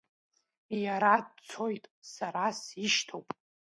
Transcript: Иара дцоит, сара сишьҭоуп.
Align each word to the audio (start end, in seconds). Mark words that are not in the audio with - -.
Иара 0.83 1.13
дцоит, 1.27 1.83
сара 2.13 2.45
сишьҭоуп. 2.61 3.27